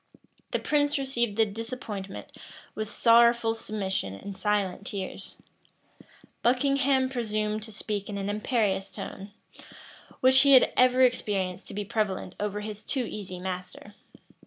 The 0.49 0.57
prince 0.57 0.97
received 0.97 1.37
the 1.37 1.45
disappointment 1.45 2.35
with 2.73 2.89
sorrowful 2.91 3.53
submission 3.53 4.15
and 4.15 4.35
silent 4.35 4.87
tears: 4.87 5.37
Buckingham 6.41 7.07
presumed 7.07 7.61
to 7.61 7.71
speak 7.71 8.09
in 8.09 8.17
an 8.17 8.27
imperious 8.27 8.91
tone, 8.91 9.29
which 10.19 10.39
he 10.41 10.53
had 10.53 10.73
ever 10.75 11.03
experienced 11.03 11.67
to 11.67 11.75
be 11.75 11.85
prevalent 11.85 12.33
over 12.39 12.61
his 12.61 12.83
too 12.83 13.05
easy 13.05 13.39
master. 13.39 13.93